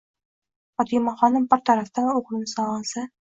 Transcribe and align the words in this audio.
Fotimaxonim 0.79 1.45
bir 1.51 1.61
tarafdan 1.69 2.09
o'g'lini 2.15 2.51
sog'insa 2.55 3.07